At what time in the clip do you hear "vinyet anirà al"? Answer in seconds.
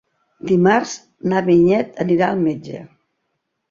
1.51-2.45